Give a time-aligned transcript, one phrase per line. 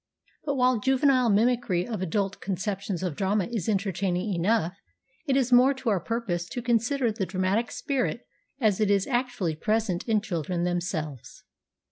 [0.45, 4.73] But while juvenile mimicry of adult con ceptions of drama is entertaining enough,
[5.27, 8.25] it is more to our purpose to consider the dramatic spirit
[8.59, 11.43] as it is actually present in children themselves.